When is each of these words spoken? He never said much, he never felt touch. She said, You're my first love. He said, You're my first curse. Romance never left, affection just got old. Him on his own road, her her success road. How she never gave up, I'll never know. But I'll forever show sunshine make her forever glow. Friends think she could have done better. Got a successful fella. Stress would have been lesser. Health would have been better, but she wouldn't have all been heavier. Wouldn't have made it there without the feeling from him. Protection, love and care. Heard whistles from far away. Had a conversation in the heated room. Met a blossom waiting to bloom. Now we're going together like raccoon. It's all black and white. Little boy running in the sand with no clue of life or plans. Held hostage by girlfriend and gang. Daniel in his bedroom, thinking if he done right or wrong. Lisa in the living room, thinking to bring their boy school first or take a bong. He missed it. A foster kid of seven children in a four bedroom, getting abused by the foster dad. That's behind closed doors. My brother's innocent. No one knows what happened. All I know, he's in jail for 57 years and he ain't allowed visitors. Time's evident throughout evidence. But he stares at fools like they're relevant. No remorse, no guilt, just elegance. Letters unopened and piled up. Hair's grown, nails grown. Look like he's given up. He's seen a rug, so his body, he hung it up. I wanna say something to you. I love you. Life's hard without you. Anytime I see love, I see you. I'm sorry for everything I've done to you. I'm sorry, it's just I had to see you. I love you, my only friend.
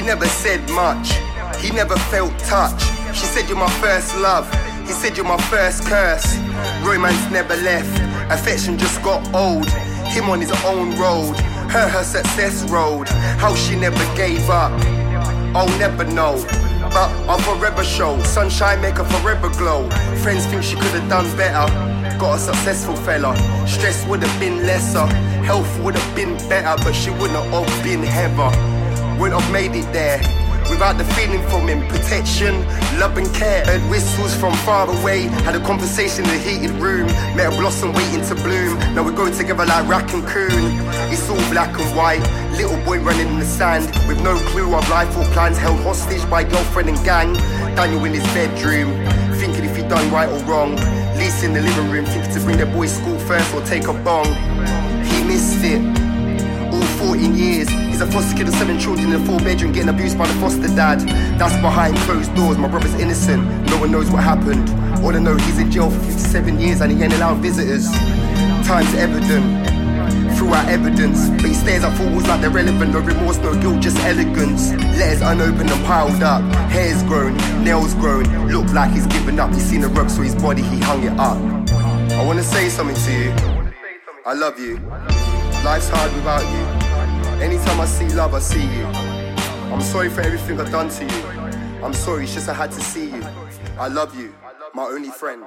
He 0.00 0.06
never 0.06 0.24
said 0.24 0.66
much, 0.70 1.12
he 1.60 1.70
never 1.72 1.94
felt 1.94 2.36
touch. 2.38 2.82
She 3.14 3.26
said, 3.26 3.50
You're 3.50 3.58
my 3.58 3.68
first 3.82 4.16
love. 4.16 4.50
He 4.86 4.94
said, 4.94 5.14
You're 5.14 5.26
my 5.26 5.36
first 5.52 5.84
curse. 5.84 6.38
Romance 6.82 7.30
never 7.30 7.54
left, 7.56 8.00
affection 8.32 8.78
just 8.78 9.02
got 9.02 9.22
old. 9.34 9.68
Him 10.08 10.30
on 10.30 10.40
his 10.40 10.52
own 10.64 10.98
road, 10.98 11.36
her 11.68 11.86
her 11.86 12.02
success 12.02 12.64
road. 12.70 13.08
How 13.10 13.54
she 13.54 13.76
never 13.76 14.02
gave 14.16 14.48
up, 14.48 14.72
I'll 15.54 15.68
never 15.78 16.04
know. 16.04 16.42
But 16.80 17.10
I'll 17.28 17.38
forever 17.38 17.84
show 17.84 18.18
sunshine 18.22 18.80
make 18.80 18.96
her 18.96 19.04
forever 19.04 19.50
glow. 19.50 19.86
Friends 20.22 20.46
think 20.46 20.62
she 20.62 20.76
could 20.76 20.96
have 20.98 21.10
done 21.10 21.26
better. 21.36 21.70
Got 22.18 22.36
a 22.36 22.38
successful 22.38 22.96
fella. 22.96 23.36
Stress 23.68 24.06
would 24.06 24.22
have 24.22 24.40
been 24.40 24.66
lesser. 24.66 25.04
Health 25.44 25.78
would 25.82 25.94
have 25.94 26.16
been 26.16 26.38
better, 26.48 26.82
but 26.82 26.94
she 26.94 27.10
wouldn't 27.10 27.32
have 27.32 27.52
all 27.52 27.82
been 27.82 28.02
heavier. 28.02 28.79
Wouldn't 29.20 29.38
have 29.38 29.52
made 29.52 29.76
it 29.76 29.84
there 29.92 30.18
without 30.70 30.96
the 30.96 31.04
feeling 31.12 31.42
from 31.50 31.68
him. 31.68 31.86
Protection, 31.88 32.64
love 32.98 33.18
and 33.18 33.28
care. 33.34 33.66
Heard 33.66 33.82
whistles 33.90 34.34
from 34.34 34.54
far 34.64 34.88
away. 34.88 35.24
Had 35.44 35.54
a 35.54 35.60
conversation 35.60 36.24
in 36.24 36.30
the 36.30 36.38
heated 36.38 36.70
room. 36.80 37.06
Met 37.36 37.52
a 37.52 37.56
blossom 37.60 37.92
waiting 37.92 38.24
to 38.28 38.34
bloom. 38.36 38.78
Now 38.94 39.04
we're 39.04 39.12
going 39.12 39.34
together 39.34 39.66
like 39.66 39.86
raccoon. 39.86 40.24
It's 41.12 41.28
all 41.28 41.36
black 41.52 41.78
and 41.78 41.94
white. 41.94 42.24
Little 42.56 42.82
boy 42.86 42.98
running 43.00 43.28
in 43.28 43.38
the 43.38 43.44
sand 43.44 43.84
with 44.08 44.22
no 44.22 44.38
clue 44.50 44.74
of 44.74 44.88
life 44.88 45.14
or 45.18 45.24
plans. 45.34 45.58
Held 45.58 45.80
hostage 45.80 46.24
by 46.30 46.42
girlfriend 46.42 46.88
and 46.88 47.04
gang. 47.04 47.34
Daniel 47.76 48.02
in 48.06 48.14
his 48.14 48.24
bedroom, 48.32 48.88
thinking 49.36 49.64
if 49.64 49.76
he 49.76 49.82
done 49.82 50.10
right 50.10 50.30
or 50.30 50.42
wrong. 50.44 50.76
Lisa 51.18 51.44
in 51.44 51.52
the 51.52 51.60
living 51.60 51.90
room, 51.90 52.06
thinking 52.06 52.32
to 52.32 52.40
bring 52.40 52.56
their 52.56 52.72
boy 52.72 52.86
school 52.86 53.18
first 53.18 53.54
or 53.54 53.60
take 53.66 53.86
a 53.86 53.92
bong. 53.92 54.32
He 55.04 55.22
missed 55.24 55.62
it. 55.62 55.89
A 58.00 58.06
foster 58.10 58.36
kid 58.36 58.48
of 58.48 58.54
seven 58.54 58.78
children 58.78 59.12
in 59.12 59.20
a 59.20 59.24
four 59.26 59.38
bedroom, 59.40 59.72
getting 59.72 59.88
abused 59.88 60.16
by 60.16 60.26
the 60.26 60.34
foster 60.34 60.68
dad. 60.74 61.00
That's 61.38 61.54
behind 61.60 61.96
closed 61.98 62.34
doors. 62.34 62.56
My 62.56 62.68
brother's 62.68 62.94
innocent. 62.94 63.42
No 63.68 63.78
one 63.78 63.90
knows 63.90 64.10
what 64.10 64.22
happened. 64.22 64.68
All 65.04 65.14
I 65.14 65.18
know, 65.18 65.36
he's 65.36 65.58
in 65.58 65.70
jail 65.70 65.90
for 65.90 65.98
57 66.00 66.60
years 66.60 66.80
and 66.80 66.92
he 66.92 67.02
ain't 67.02 67.12
allowed 67.12 67.38
visitors. 67.38 67.90
Time's 68.66 68.94
evident 68.94 69.66
throughout 70.36 70.68
evidence. 70.68 71.28
But 71.30 71.46
he 71.46 71.54
stares 71.54 71.84
at 71.84 71.96
fools 71.96 72.26
like 72.26 72.40
they're 72.40 72.50
relevant. 72.50 72.92
No 72.92 73.00
remorse, 73.00 73.38
no 73.38 73.54
guilt, 73.60 73.80
just 73.80 73.98
elegance. 73.98 74.72
Letters 74.98 75.20
unopened 75.20 75.70
and 75.70 75.84
piled 75.84 76.22
up. 76.22 76.42
Hair's 76.70 77.02
grown, 77.02 77.36
nails 77.62 77.94
grown. 77.94 78.24
Look 78.50 78.72
like 78.72 78.92
he's 78.92 79.06
given 79.08 79.38
up. 79.38 79.52
He's 79.52 79.64
seen 79.64 79.84
a 79.84 79.88
rug, 79.88 80.08
so 80.08 80.22
his 80.22 80.34
body, 80.34 80.62
he 80.62 80.78
hung 80.80 81.02
it 81.04 81.18
up. 81.18 81.38
I 82.12 82.24
wanna 82.24 82.42
say 82.42 82.68
something 82.68 82.96
to 82.96 83.12
you. 83.12 83.30
I 84.24 84.32
love 84.32 84.58
you. 84.58 84.78
Life's 85.64 85.88
hard 85.88 86.12
without 86.14 86.42
you. 86.42 86.79
Anytime 87.40 87.80
I 87.80 87.86
see 87.86 88.08
love, 88.10 88.34
I 88.34 88.38
see 88.38 88.60
you. 88.60 88.84
I'm 89.72 89.80
sorry 89.80 90.10
for 90.10 90.20
everything 90.20 90.60
I've 90.60 90.70
done 90.70 90.90
to 90.90 91.04
you. 91.04 91.26
I'm 91.82 91.94
sorry, 91.94 92.24
it's 92.24 92.34
just 92.34 92.48
I 92.50 92.52
had 92.52 92.70
to 92.72 92.80
see 92.82 93.06
you. 93.10 93.22
I 93.78 93.88
love 93.88 94.14
you, 94.14 94.34
my 94.74 94.84
only 94.84 95.08
friend. 95.08 95.44